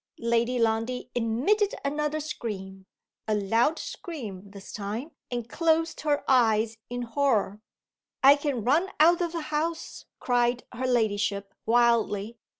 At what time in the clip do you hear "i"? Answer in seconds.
8.23-8.35